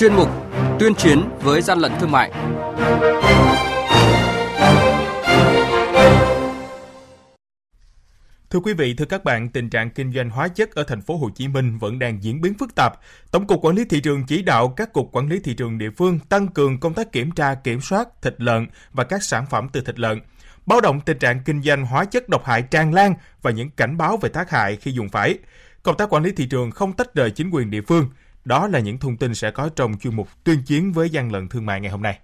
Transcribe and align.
chuyên 0.00 0.14
mục 0.14 0.28
Tuyên 0.78 0.94
chiến 0.94 1.22
với 1.40 1.62
gian 1.62 1.78
lận 1.78 1.92
thương 2.00 2.10
mại. 2.10 2.30
Thưa 8.50 8.60
quý 8.60 8.72
vị, 8.72 8.94
thưa 8.94 9.04
các 9.04 9.24
bạn, 9.24 9.48
tình 9.48 9.70
trạng 9.70 9.90
kinh 9.90 10.12
doanh 10.12 10.30
hóa 10.30 10.48
chất 10.48 10.74
ở 10.74 10.84
thành 10.84 11.00
phố 11.00 11.16
Hồ 11.16 11.30
Chí 11.34 11.48
Minh 11.48 11.78
vẫn 11.78 11.98
đang 11.98 12.22
diễn 12.22 12.40
biến 12.40 12.54
phức 12.58 12.74
tạp. 12.74 12.92
Tổng 13.30 13.46
cục 13.46 13.64
Quản 13.64 13.76
lý 13.76 13.84
thị 13.84 14.00
trường 14.00 14.24
chỉ 14.26 14.42
đạo 14.42 14.68
các 14.68 14.92
cục 14.92 15.08
quản 15.12 15.28
lý 15.28 15.40
thị 15.44 15.54
trường 15.54 15.78
địa 15.78 15.90
phương 15.90 16.18
tăng 16.18 16.48
cường 16.48 16.80
công 16.80 16.94
tác 16.94 17.12
kiểm 17.12 17.30
tra, 17.30 17.54
kiểm 17.54 17.80
soát 17.80 18.08
thịt 18.22 18.34
lợn 18.38 18.66
và 18.92 19.04
các 19.04 19.22
sản 19.22 19.46
phẩm 19.50 19.68
từ 19.72 19.80
thịt 19.80 19.98
lợn. 19.98 20.20
Báo 20.66 20.80
động 20.80 21.00
tình 21.00 21.18
trạng 21.18 21.42
kinh 21.44 21.62
doanh 21.62 21.86
hóa 21.86 22.04
chất 22.04 22.28
độc 22.28 22.44
hại 22.44 22.62
tràn 22.62 22.94
lan 22.94 23.14
và 23.42 23.50
những 23.50 23.70
cảnh 23.70 23.96
báo 23.96 24.16
về 24.16 24.28
tác 24.28 24.50
hại 24.50 24.76
khi 24.76 24.92
dùng 24.92 25.08
phải. 25.08 25.38
Công 25.82 25.96
tác 25.96 26.12
quản 26.12 26.22
lý 26.22 26.32
thị 26.32 26.46
trường 26.46 26.70
không 26.70 26.92
tách 26.92 27.14
rời 27.14 27.30
chính 27.30 27.50
quyền 27.50 27.70
địa 27.70 27.82
phương. 27.86 28.08
Đó 28.44 28.66
là 28.66 28.78
những 28.78 28.98
thông 28.98 29.16
tin 29.16 29.34
sẽ 29.34 29.50
có 29.50 29.68
trong 29.76 29.98
chuyên 29.98 30.16
mục 30.16 30.28
tuyên 30.44 30.62
chiến 30.66 30.92
với 30.92 31.08
gian 31.08 31.32
lận 31.32 31.48
thương 31.48 31.66
mại 31.66 31.80
ngày 31.80 31.90
hôm 31.90 32.02
nay. 32.02 32.18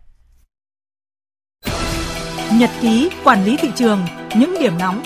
Nhật 2.52 2.70
ký 2.80 3.11
quản 3.24 3.45
lý 3.45 3.57
thị 3.57 3.69
trường, 3.74 4.05
những 4.37 4.55
điểm 4.60 4.79
nóng 4.79 5.02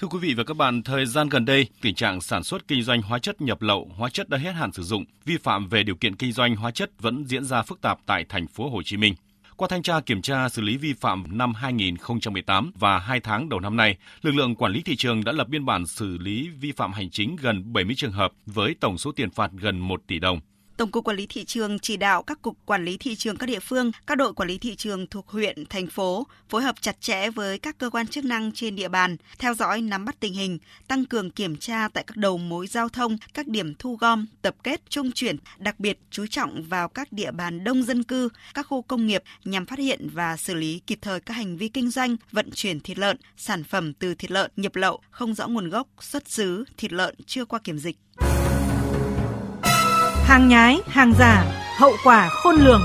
Thưa 0.00 0.08
quý 0.08 0.18
vị 0.18 0.34
và 0.34 0.44
các 0.44 0.56
bạn, 0.56 0.82
thời 0.82 1.06
gian 1.06 1.28
gần 1.28 1.44
đây, 1.44 1.66
tình 1.82 1.94
trạng 1.94 2.20
sản 2.20 2.42
xuất 2.42 2.68
kinh 2.68 2.82
doanh 2.82 3.02
hóa 3.02 3.18
chất 3.18 3.40
nhập 3.40 3.62
lậu, 3.62 3.90
hóa 3.96 4.10
chất 4.10 4.28
đã 4.28 4.38
hết 4.38 4.52
hạn 4.52 4.72
sử 4.72 4.82
dụng, 4.82 5.04
vi 5.24 5.36
phạm 5.36 5.68
về 5.68 5.82
điều 5.82 5.96
kiện 5.96 6.16
kinh 6.16 6.32
doanh 6.32 6.56
hóa 6.56 6.70
chất 6.70 6.90
vẫn 7.00 7.24
diễn 7.26 7.44
ra 7.44 7.62
phức 7.62 7.80
tạp 7.80 7.98
tại 8.06 8.24
thành 8.28 8.46
phố 8.46 8.70
Hồ 8.70 8.82
Chí 8.84 8.96
Minh. 8.96 9.14
Qua 9.58 9.68
thanh 9.68 9.82
tra 9.82 10.00
kiểm 10.00 10.22
tra 10.22 10.48
xử 10.48 10.62
lý 10.62 10.76
vi 10.76 10.92
phạm 10.92 11.38
năm 11.38 11.54
2018 11.54 12.72
và 12.74 12.98
2 12.98 13.20
tháng 13.20 13.48
đầu 13.48 13.60
năm 13.60 13.76
nay, 13.76 13.96
lực 14.22 14.34
lượng 14.34 14.54
quản 14.54 14.72
lý 14.72 14.82
thị 14.82 14.96
trường 14.96 15.24
đã 15.24 15.32
lập 15.32 15.48
biên 15.48 15.64
bản 15.64 15.86
xử 15.86 16.18
lý 16.18 16.48
vi 16.60 16.72
phạm 16.72 16.92
hành 16.92 17.10
chính 17.10 17.36
gần 17.36 17.72
70 17.72 17.94
trường 17.96 18.12
hợp 18.12 18.32
với 18.46 18.74
tổng 18.80 18.98
số 18.98 19.12
tiền 19.12 19.30
phạt 19.30 19.50
gần 19.52 19.78
1 19.78 20.02
tỷ 20.06 20.18
đồng. 20.18 20.40
Tổng 20.78 20.90
cục 20.90 21.04
Quản 21.04 21.16
lý 21.16 21.26
thị 21.26 21.44
trường 21.44 21.78
chỉ 21.78 21.96
đạo 21.96 22.22
các 22.22 22.42
cục 22.42 22.56
quản 22.66 22.84
lý 22.84 22.96
thị 22.96 23.14
trường 23.14 23.36
các 23.36 23.46
địa 23.46 23.58
phương, 23.60 23.90
các 24.06 24.18
đội 24.18 24.34
quản 24.34 24.48
lý 24.48 24.58
thị 24.58 24.76
trường 24.76 25.06
thuộc 25.06 25.28
huyện, 25.28 25.66
thành 25.66 25.86
phố 25.86 26.26
phối 26.48 26.62
hợp 26.62 26.74
chặt 26.80 27.00
chẽ 27.00 27.30
với 27.30 27.58
các 27.58 27.78
cơ 27.78 27.90
quan 27.90 28.06
chức 28.06 28.24
năng 28.24 28.52
trên 28.52 28.76
địa 28.76 28.88
bàn, 28.88 29.16
theo 29.38 29.54
dõi 29.54 29.80
nắm 29.80 30.04
bắt 30.04 30.20
tình 30.20 30.34
hình, 30.34 30.58
tăng 30.88 31.04
cường 31.04 31.30
kiểm 31.30 31.56
tra 31.56 31.88
tại 31.88 32.04
các 32.06 32.16
đầu 32.16 32.38
mối 32.38 32.66
giao 32.66 32.88
thông, 32.88 33.16
các 33.34 33.48
điểm 33.48 33.74
thu 33.74 33.96
gom, 33.96 34.26
tập 34.42 34.56
kết, 34.62 34.90
trung 34.90 35.12
chuyển, 35.12 35.36
đặc 35.58 35.80
biệt 35.80 35.98
chú 36.10 36.26
trọng 36.26 36.62
vào 36.62 36.88
các 36.88 37.12
địa 37.12 37.30
bàn 37.30 37.64
đông 37.64 37.82
dân 37.82 38.02
cư, 38.02 38.28
các 38.54 38.66
khu 38.66 38.82
công 38.82 39.06
nghiệp 39.06 39.22
nhằm 39.44 39.66
phát 39.66 39.78
hiện 39.78 40.08
và 40.12 40.36
xử 40.36 40.54
lý 40.54 40.80
kịp 40.86 40.98
thời 41.02 41.20
các 41.20 41.34
hành 41.34 41.56
vi 41.56 41.68
kinh 41.68 41.90
doanh, 41.90 42.16
vận 42.32 42.50
chuyển 42.54 42.80
thịt 42.80 42.98
lợn, 42.98 43.16
sản 43.36 43.64
phẩm 43.64 43.92
từ 43.94 44.14
thịt 44.14 44.30
lợn 44.30 44.50
nhập 44.56 44.76
lậu 44.76 45.00
không 45.10 45.34
rõ 45.34 45.46
nguồn 45.48 45.68
gốc, 45.68 45.88
xuất 46.00 46.28
xứ, 46.28 46.64
thịt 46.76 46.92
lợn 46.92 47.14
chưa 47.26 47.44
qua 47.44 47.58
kiểm 47.58 47.78
dịch 47.78 47.96
hàng 50.28 50.48
nhái, 50.48 50.80
hàng 50.86 51.12
giả, 51.12 51.44
hậu 51.78 51.92
quả 52.04 52.28
khôn 52.28 52.56
lường. 52.56 52.82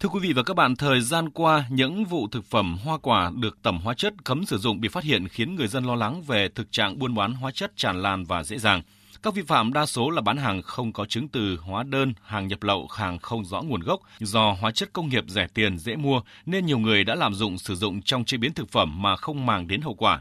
Thưa 0.00 0.08
quý 0.08 0.20
vị 0.22 0.32
và 0.32 0.42
các 0.42 0.56
bạn, 0.56 0.76
thời 0.76 1.00
gian 1.00 1.30
qua, 1.30 1.64
những 1.70 2.04
vụ 2.04 2.28
thực 2.28 2.44
phẩm 2.44 2.76
hoa 2.84 2.98
quả 2.98 3.30
được 3.36 3.62
tẩm 3.62 3.78
hóa 3.84 3.94
chất 3.94 4.14
cấm 4.24 4.44
sử 4.44 4.58
dụng 4.58 4.80
bị 4.80 4.88
phát 4.88 5.04
hiện 5.04 5.28
khiến 5.28 5.54
người 5.54 5.68
dân 5.68 5.84
lo 5.84 5.94
lắng 5.94 6.22
về 6.22 6.48
thực 6.54 6.72
trạng 6.72 6.98
buôn 6.98 7.14
bán 7.14 7.32
hóa 7.32 7.50
chất 7.54 7.72
tràn 7.76 8.02
lan 8.02 8.24
và 8.24 8.44
dễ 8.44 8.58
dàng. 8.58 8.82
Các 9.22 9.34
vi 9.34 9.42
phạm 9.42 9.72
đa 9.72 9.86
số 9.86 10.10
là 10.10 10.20
bán 10.20 10.36
hàng 10.36 10.62
không 10.62 10.92
có 10.92 11.04
chứng 11.04 11.28
từ, 11.28 11.56
hóa 11.56 11.82
đơn, 11.82 12.14
hàng 12.22 12.48
nhập 12.48 12.62
lậu, 12.62 12.88
hàng 12.96 13.18
không 13.18 13.44
rõ 13.44 13.62
nguồn 13.62 13.80
gốc. 13.80 14.00
Do 14.18 14.52
hóa 14.60 14.70
chất 14.70 14.92
công 14.92 15.08
nghiệp 15.08 15.24
rẻ 15.28 15.46
tiền, 15.54 15.78
dễ 15.78 15.96
mua 15.96 16.20
nên 16.46 16.66
nhiều 16.66 16.78
người 16.78 17.04
đã 17.04 17.14
lạm 17.14 17.34
dụng 17.34 17.58
sử 17.58 17.74
dụng 17.74 18.02
trong 18.02 18.24
chế 18.24 18.36
biến 18.36 18.54
thực 18.54 18.70
phẩm 18.70 19.02
mà 19.02 19.16
không 19.16 19.46
màng 19.46 19.68
đến 19.68 19.80
hậu 19.80 19.94
quả. 19.94 20.20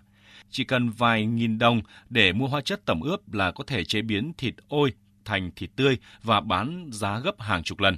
Chỉ 0.52 0.64
cần 0.64 0.90
vài 0.90 1.26
nghìn 1.26 1.58
đồng 1.58 1.82
để 2.10 2.34
mua 2.34 2.48
hóa 2.48 2.62
chất 2.62 2.86
tẩm 2.86 3.02
ướp 3.02 3.34
là 3.34 3.52
có 3.52 3.64
thể 3.68 3.84
chế 3.84 4.02
biến 4.02 4.32
thịt 4.38 4.54
ôi 4.68 4.94
thành 5.26 5.52
thịt 5.56 5.70
tươi 5.76 5.98
và 6.24 6.42
bán 6.42 6.90
giá 6.94 7.20
gấp 7.20 7.42
hàng 7.42 7.64
chục 7.64 7.80
lần. 7.80 7.98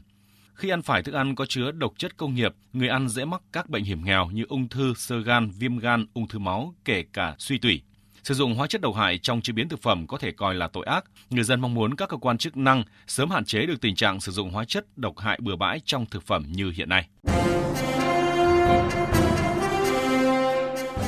Khi 0.54 0.70
ăn 0.70 0.82
phải 0.82 1.04
thức 1.04 1.16
ăn 1.16 1.36
có 1.36 1.46
chứa 1.46 1.72
độc 1.72 1.94
chất 1.98 2.18
công 2.18 2.36
nghiệp, 2.36 2.56
người 2.74 2.88
ăn 2.88 3.10
dễ 3.10 3.26
mắc 3.26 3.42
các 3.52 3.70
bệnh 3.70 3.84
hiểm 3.84 4.06
nghèo 4.06 4.30
như 4.30 4.46
ung 4.50 4.70
thư, 4.70 4.94
sơ 4.98 5.20
gan, 5.20 5.50
viêm 5.50 5.78
gan, 5.78 6.06
ung 6.14 6.28
thư 6.28 6.40
máu, 6.40 6.76
kể 6.86 7.04
cả 7.14 7.36
suy 7.40 7.58
tủy. 7.58 7.82
Sử 8.24 8.34
dụng 8.34 8.56
hóa 8.56 8.68
chất 8.68 8.82
độc 8.82 8.96
hại 8.96 9.18
trong 9.18 9.42
chế 9.42 9.54
biến 9.54 9.70
thực 9.70 9.82
phẩm 9.82 10.08
có 10.08 10.18
thể 10.18 10.32
coi 10.32 10.56
là 10.56 10.68
tội 10.68 10.86
ác. 10.86 11.06
Người 11.30 11.44
dân 11.44 11.62
mong 11.62 11.74
muốn 11.74 11.96
các 11.96 12.10
cơ 12.10 12.18
quan 12.18 12.38
chức 12.38 12.58
năng 12.58 12.84
sớm 13.08 13.30
hạn 13.30 13.46
chế 13.46 13.66
được 13.66 13.82
tình 13.82 13.96
trạng 13.96 14.20
sử 14.20 14.32
dụng 14.32 14.52
hóa 14.52 14.66
chất 14.66 14.98
độc 14.98 15.20
hại 15.20 15.40
bừa 15.42 15.56
bãi 15.56 15.80
trong 15.86 16.06
thực 16.06 16.24
phẩm 16.24 16.46
như 16.52 16.72
hiện 16.76 16.90
nay. 16.90 17.08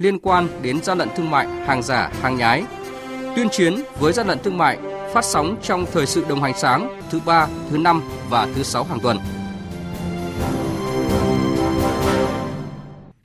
liên 0.00 0.18
quan 0.18 0.48
đến 0.62 0.82
gian 0.82 0.98
lận 0.98 1.08
thương 1.16 1.30
mại, 1.30 1.46
hàng 1.46 1.82
giả, 1.82 2.10
hàng 2.20 2.36
nhái. 2.36 2.64
Tuyên 3.36 3.48
chiến 3.52 3.82
với 3.98 4.12
gian 4.12 4.26
lận 4.26 4.38
thương 4.44 4.58
mại 4.58 4.78
phát 5.14 5.24
sóng 5.24 5.56
trong 5.62 5.86
thời 5.92 6.06
sự 6.06 6.24
đồng 6.28 6.42
hành 6.42 6.58
sáng 6.58 7.00
thứ 7.10 7.20
ba, 7.26 7.48
thứ 7.70 7.78
năm 7.78 8.02
và 8.28 8.48
thứ 8.54 8.62
sáu 8.62 8.84
hàng 8.84 8.98
tuần. 9.02 9.18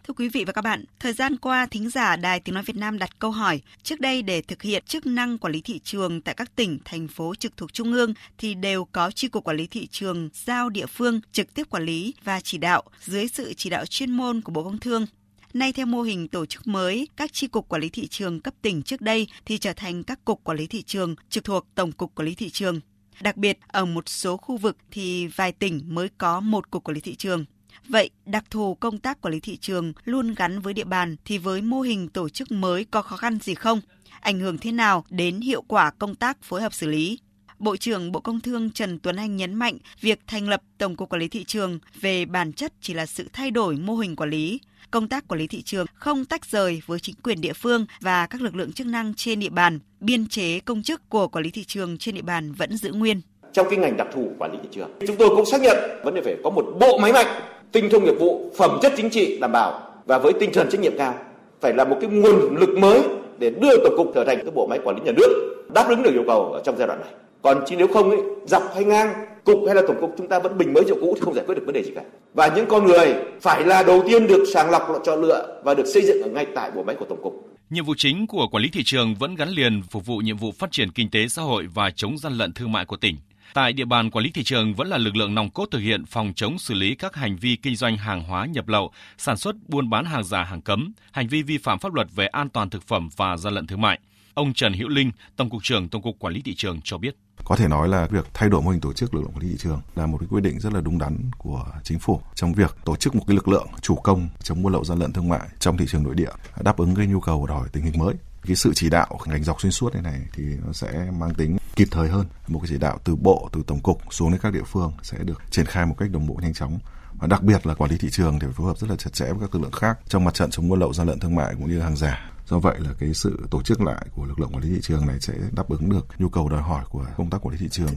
Thưa 0.08 0.14
quý 0.18 0.30
vị 0.30 0.44
và 0.48 0.54
các 0.54 0.62
bạn, 0.62 0.86
thời 1.00 1.14
gian 1.14 1.38
qua, 1.38 1.68
thính 1.72 1.90
giả 1.90 2.16
Đài 2.16 2.40
Tiếng 2.40 2.56
Nói 2.56 2.64
Việt 2.64 2.76
Nam 2.76 3.00
đặt 3.00 3.20
câu 3.20 3.32
hỏi, 3.32 3.62
trước 3.84 4.00
đây 4.00 4.22
để 4.22 4.42
thực 4.42 4.62
hiện 4.62 4.84
chức 4.88 5.06
năng 5.06 5.38
quản 5.38 5.54
lý 5.54 5.62
thị 5.62 5.80
trường 5.84 6.22
tại 6.22 6.36
các 6.36 6.56
tỉnh, 6.56 6.80
thành 6.86 7.08
phố 7.08 7.36
trực 7.36 7.58
thuộc 7.58 7.74
Trung 7.74 7.94
ương 7.94 8.14
thì 8.38 8.54
đều 8.54 8.86
có 8.86 9.12
chi 9.12 9.28
cục 9.28 9.44
quản 9.44 9.58
lý 9.58 9.68
thị 9.68 9.88
trường 9.92 10.30
giao 10.34 10.70
địa 10.70 10.86
phương 10.86 11.22
trực 11.32 11.54
tiếp 11.54 11.64
quản 11.70 11.84
lý 11.84 12.14
và 12.24 12.40
chỉ 12.40 12.58
đạo 12.58 12.84
dưới 13.02 13.28
sự 13.28 13.54
chỉ 13.58 13.70
đạo 13.70 13.86
chuyên 13.86 14.12
môn 14.12 14.42
của 14.42 14.52
Bộ 14.52 14.64
Công 14.64 14.80
Thương. 14.80 15.06
Nay 15.56 15.74
theo 15.74 15.86
mô 15.86 16.02
hình 16.02 16.28
tổ 16.28 16.46
chức 16.46 16.68
mới, 16.68 17.08
các 17.16 17.34
chi 17.34 17.48
cục 17.48 17.70
quản 17.70 17.82
lý 17.82 17.90
thị 17.90 18.08
trường 18.08 18.40
cấp 18.40 18.54
tỉnh 18.62 18.82
trước 18.82 19.02
đây 19.02 19.28
thì 19.46 19.58
trở 19.58 19.74
thành 19.74 20.04
các 20.04 20.26
cục 20.26 20.44
quản 20.44 20.58
lý 20.58 20.68
thị 20.68 20.82
trường 20.82 21.16
trực 21.30 21.44
thuộc 21.44 21.68
Tổng 21.76 21.92
cục 21.92 22.16
Quản 22.16 22.28
lý 22.28 22.36
thị 22.36 22.50
trường. 22.50 22.80
Đặc 23.22 23.38
biệt, 23.38 23.60
ở 23.68 23.86
một 23.86 24.10
số 24.10 24.38
khu 24.38 24.58
vực 24.58 24.78
thì 24.92 25.28
vài 25.28 25.52
tỉnh 25.52 25.82
mới 25.88 26.10
có 26.18 26.40
một 26.40 26.72
cục 26.72 26.84
quản 26.84 26.96
lý 26.96 27.02
thị 27.02 27.16
trường. 27.16 27.46
Vậy, 27.90 28.10
đặc 28.26 28.44
thù 28.50 28.76
công 28.76 28.98
tác 28.98 29.22
quản 29.22 29.34
lý 29.34 29.40
thị 29.40 29.58
trường 29.58 29.94
luôn 30.04 30.34
gắn 30.34 30.60
với 30.60 30.74
địa 30.74 30.84
bàn 30.84 31.16
thì 31.26 31.38
với 31.38 31.62
mô 31.62 31.82
hình 31.82 32.10
tổ 32.10 32.30
chức 32.30 32.52
mới 32.52 32.86
có 32.86 33.02
khó 33.02 33.18
khăn 33.18 33.40
gì 33.40 33.56
không? 33.56 33.82
Ảnh 34.20 34.40
hưởng 34.40 34.58
thế 34.58 34.72
nào 34.72 35.06
đến 35.10 35.42
hiệu 35.42 35.62
quả 35.62 35.92
công 35.92 36.16
tác 36.16 36.44
phối 36.44 36.62
hợp 36.62 36.74
xử 36.74 36.88
lý? 36.88 37.20
Bộ 37.60 37.78
trưởng 37.78 38.12
Bộ 38.12 38.20
Công 38.20 38.40
Thương 38.40 38.70
Trần 38.72 39.00
Tuấn 39.00 39.16
Anh 39.16 39.36
nhấn 39.36 39.54
mạnh 39.54 39.78
việc 40.02 40.20
thành 40.28 40.50
lập 40.50 40.62
Tổng 40.78 40.96
cục 40.96 41.10
Quản 41.10 41.20
lý 41.20 41.28
thị 41.28 41.44
trường 41.44 41.80
về 42.02 42.26
bản 42.26 42.54
chất 42.54 42.74
chỉ 42.82 42.94
là 42.94 43.06
sự 43.06 43.26
thay 43.34 43.52
đổi 43.52 43.76
mô 43.76 43.96
hình 43.96 44.16
quản 44.16 44.30
lý. 44.30 44.60
Công 44.92 45.08
tác 45.08 45.28
quản 45.28 45.40
lý 45.40 45.48
thị 45.48 45.62
trường 45.62 45.86
không 45.94 46.26
tách 46.26 46.46
rời 46.46 46.82
với 46.86 47.00
chính 47.00 47.16
quyền 47.24 47.42
địa 47.42 47.54
phương 47.54 47.86
và 48.02 48.28
các 48.28 48.42
lực 48.42 48.56
lượng 48.56 48.72
chức 48.72 48.88
năng 48.88 49.14
trên 49.14 49.40
địa 49.40 49.50
bàn. 49.50 49.80
Biên 50.00 50.28
chế 50.28 50.60
công 50.60 50.84
chức 50.84 51.10
của 51.10 51.28
quản 51.28 51.44
lý 51.44 51.52
thị 51.52 51.64
trường 51.64 51.98
trên 51.98 52.16
địa 52.16 52.22
bàn 52.22 52.52
vẫn 52.52 52.78
giữ 52.78 52.94
nguyên. 52.94 53.22
Trong 53.54 53.68
cái 53.70 53.80
ngành 53.80 53.98
đặc 53.98 54.08
thù 54.14 54.32
quản 54.40 54.52
lý 54.52 54.58
thị 54.64 54.70
trường, 54.72 54.90
chúng 55.08 55.16
tôi 55.16 55.30
cũng 55.30 55.46
xác 55.46 55.62
nhận 55.62 55.78
vấn 56.04 56.14
đề 56.14 56.22
phải 56.22 56.36
có 56.44 56.50
một 56.50 56.66
bộ 56.80 56.98
máy 56.98 57.14
mạnh, 57.14 57.42
tinh 57.72 57.90
thông 57.92 58.04
nghiệp 58.04 58.16
vụ, 58.20 58.52
phẩm 58.58 58.80
chất 58.82 58.94
chính 58.98 59.10
trị 59.10 59.38
đảm 59.42 59.52
bảo 59.52 60.02
và 60.06 60.20
với 60.20 60.34
tinh 60.40 60.50
thần 60.54 60.70
trách 60.72 60.82
nhiệm 60.82 60.98
cao. 60.98 61.16
Phải 61.62 61.74
là 61.74 61.86
một 61.86 61.98
cái 62.02 62.10
nguồn 62.10 62.56
lực 62.58 62.78
mới 62.78 63.02
để 63.40 63.50
đưa 63.50 63.78
tổng 63.84 63.94
cục 63.98 64.12
trở 64.16 64.24
thành 64.24 64.38
cái 64.38 64.52
bộ 64.56 64.68
máy 64.68 64.80
quản 64.84 64.96
lý 64.96 65.02
nhà 65.06 65.12
nước 65.18 65.56
đáp 65.74 65.86
ứng 65.90 66.04
được 66.04 66.12
yêu 66.14 66.24
cầu 66.28 66.54
ở 66.54 66.62
trong 66.66 66.78
giai 66.78 66.88
đoạn 66.88 67.00
này 67.02 67.10
còn 67.46 67.64
chứ 67.68 67.76
nếu 67.78 67.88
không 67.88 68.10
ấy, 68.10 68.20
dọc 68.46 68.64
hay 68.76 68.84
ngang 68.84 69.14
cục 69.44 69.60
hay 69.66 69.76
là 69.76 69.82
tổng 69.88 70.02
cục 70.02 70.16
chúng 70.18 70.28
ta 70.28 70.40
vẫn 70.40 70.58
bình 70.58 70.74
mới 70.74 70.84
rượu 70.88 70.98
cũ 71.02 71.14
thì 71.16 71.22
không 71.22 71.34
giải 71.34 71.46
quyết 71.48 71.56
được 71.56 71.64
vấn 71.66 71.76
đề 71.76 71.84
gì 71.84 71.92
cả 71.96 72.02
và 72.34 72.48
những 72.56 72.66
con 72.70 72.88
người 72.88 73.16
phải 73.42 73.64
là 73.64 73.84
đầu 73.84 74.04
tiên 74.08 74.28
được 74.28 74.46
sàng 74.54 74.70
lọc 74.70 75.02
chọn 75.06 75.22
lựa 75.22 75.62
và 75.64 75.74
được 75.74 75.86
xây 75.94 76.04
dựng 76.06 76.22
ở 76.22 76.30
ngay 76.30 76.46
tại 76.56 76.72
bộ 76.76 76.84
máy 76.84 76.96
của 77.00 77.06
tổng 77.06 77.22
cục 77.24 77.56
Nhiệm 77.70 77.86
vụ 77.86 77.94
chính 77.98 78.28
của 78.28 78.48
quản 78.48 78.64
lý 78.64 78.70
thị 78.70 78.84
trường 78.86 79.16
vẫn 79.16 79.36
gắn 79.36 79.50
liền 79.50 79.82
phục 79.92 80.06
vụ 80.06 80.18
nhiệm 80.18 80.38
vụ 80.38 80.52
phát 80.52 80.72
triển 80.72 80.92
kinh 80.92 81.10
tế 81.10 81.28
xã 81.28 81.42
hội 81.42 81.68
và 81.74 81.90
chống 81.90 82.18
gian 82.18 82.34
lận 82.34 82.54
thương 82.54 82.72
mại 82.72 82.86
của 82.86 82.98
tỉnh. 82.98 83.16
Tại 83.54 83.74
địa 83.74 83.86
bàn 83.86 84.12
quản 84.12 84.26
lý 84.26 84.32
thị 84.32 84.44
trường 84.44 84.74
vẫn 84.74 84.88
là 84.88 84.98
lực 84.98 85.16
lượng 85.16 85.36
nòng 85.36 85.50
cốt 85.50 85.66
thực 85.72 85.80
hiện 85.80 86.06
phòng 86.06 86.34
chống 86.36 86.60
xử 86.60 86.74
lý 86.74 86.96
các 86.96 87.16
hành 87.16 87.38
vi 87.42 87.56
kinh 87.56 87.76
doanh 87.76 87.98
hàng 87.98 88.24
hóa 88.24 88.46
nhập 88.46 88.68
lậu, 88.68 88.92
sản 89.18 89.38
xuất 89.38 89.56
buôn 89.68 89.90
bán 89.90 90.06
hàng 90.06 90.24
giả 90.24 90.44
hàng 90.44 90.62
cấm, 90.62 90.94
hành 91.12 91.28
vi 91.28 91.44
vi 91.44 91.58
phạm 91.58 91.80
pháp 91.80 91.94
luật 91.94 92.08
về 92.16 92.28
an 92.28 92.50
toàn 92.50 92.70
thực 92.70 92.84
phẩm 92.84 93.10
và 93.16 93.38
gian 93.38 93.54
lận 93.54 93.68
thương 93.68 93.82
mại. 93.82 94.00
Ông 94.36 94.54
Trần 94.54 94.74
Hữu 94.74 94.88
Linh, 94.88 95.12
Tổng 95.36 95.50
cục 95.50 95.64
trưởng 95.64 95.90
Tổng 95.90 96.02
cục 96.02 96.20
Quản 96.20 96.34
lý 96.34 96.42
thị 96.42 96.56
trường 96.56 96.80
cho 96.84 96.98
biết. 96.98 97.16
Có 97.44 97.56
thể 97.56 97.68
nói 97.68 97.88
là 97.88 98.08
việc 98.12 98.28
thay 98.34 98.50
đổi 98.50 98.62
mô 98.62 98.72
hình 98.72 98.82
tổ 98.82 98.94
chức 98.94 99.14
lực 99.14 99.22
lượng 99.22 99.32
quản 99.32 99.42
lý 99.42 99.50
thị 99.50 99.58
trường 99.58 99.82
là 99.96 100.06
một 100.06 100.18
cái 100.18 100.28
quyết 100.32 100.42
định 100.44 100.60
rất 100.60 100.74
là 100.74 100.82
đúng 100.82 100.98
đắn 100.98 101.18
của 101.38 101.66
chính 101.84 102.00
phủ 102.00 102.22
trong 102.36 102.54
việc 102.54 102.76
tổ 102.86 102.96
chức 102.96 103.16
một 103.16 103.24
cái 103.28 103.36
lực 103.36 103.48
lượng 103.48 103.68
chủ 103.82 103.96
công 103.96 104.30
chống 104.44 104.64
buôn 104.64 104.74
lậu 104.74 104.84
gian 104.84 105.00
lận 105.00 105.14
thương 105.14 105.30
mại 105.30 105.48
trong 105.60 105.78
thị 105.78 105.86
trường 105.88 106.04
nội 106.04 106.16
địa 106.16 106.30
đáp 106.64 106.78
ứng 106.78 106.96
cái 106.96 107.08
nhu 107.08 107.20
cầu 107.20 107.46
đòi 107.46 107.68
tình 107.72 107.84
hình 107.84 108.00
mới. 108.00 108.14
cái 108.46 108.56
sự 108.56 108.72
chỉ 108.76 108.90
đạo 108.90 109.20
ngành 109.26 109.44
dọc 109.44 109.62
xuyên 109.62 109.72
suốt 109.72 109.94
này 109.94 110.02
này 110.02 110.22
thì 110.34 110.44
nó 110.66 110.74
sẽ 110.74 111.12
mang 111.20 111.34
tính 111.34 111.58
kịp 111.76 111.88
thời 111.92 112.10
hơn 112.10 112.26
một 112.48 112.60
cái 112.60 112.68
chỉ 112.70 112.78
đạo 112.78 113.00
từ 113.04 113.16
bộ 113.16 113.50
từ 113.52 113.64
tổng 113.68 113.80
cục 113.80 114.14
xuống 114.14 114.32
đến 114.32 114.40
các 114.44 114.54
địa 114.54 114.64
phương 114.66 114.92
sẽ 115.02 115.18
được 115.18 115.42
triển 115.52 115.66
khai 115.66 115.86
một 115.86 115.96
cách 115.98 116.10
đồng 116.12 116.28
bộ 116.28 116.38
nhanh 116.42 116.54
chóng 116.54 116.80
và 117.20 117.28
đặc 117.28 117.44
biệt 117.44 117.68
là 117.68 117.74
quản 117.74 117.92
lý 117.92 117.98
thị 117.98 118.10
trường 118.12 118.40
thì 118.40 118.48
phải 118.48 118.54
phối 118.54 118.68
hợp 118.68 118.78
rất 118.78 118.90
là 118.90 118.96
chặt 118.96 119.14
chẽ 119.14 119.26
với 119.26 119.40
các 119.40 119.56
lực 119.56 119.62
lượng 119.62 119.72
khác 119.72 120.00
trong 120.08 120.24
mặt 120.26 120.34
trận 120.34 120.50
chống 120.50 120.70
buôn 120.70 120.80
lậu 120.80 120.94
gian 120.94 121.08
lận 121.08 121.20
thương 121.20 121.36
mại 121.36 121.54
cũng 121.56 121.70
như 121.70 121.80
hàng 121.80 121.96
giả. 121.96 122.32
Do 122.46 122.60
vậy 122.60 122.76
là 122.80 122.90
cái 123.00 123.14
sự 123.14 123.48
tổ 123.52 123.62
chức 123.62 123.82
lại 123.82 124.06
của 124.16 124.26
lực 124.26 124.40
lượng 124.40 124.50
quản 124.54 124.64
lý 124.64 124.70
thị 124.70 124.80
trường 124.82 125.08
này 125.08 125.18
sẽ 125.20 125.34
đáp 125.52 125.70
ứng 125.70 125.90
được 125.90 126.08
nhu 126.18 126.30
cầu 126.30 126.50
đòi 126.50 126.62
hỏi 126.62 126.84
của 126.90 127.06
công 127.18 127.30
tác 127.30 127.38
quản 127.42 127.56
lý 127.56 127.58
thị 127.62 127.70
trường. 127.72 127.90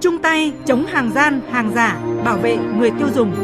Chung 0.00 0.22
tay 0.22 0.52
chống 0.66 0.86
hàng 0.86 1.12
gian, 1.12 1.40
hàng 1.50 1.74
giả, 1.74 2.00
bảo 2.24 2.38
vệ 2.38 2.56
người 2.56 2.90
tiêu 2.98 3.08
dùng. 3.14 3.34